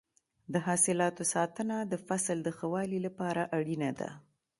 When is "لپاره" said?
3.07-3.43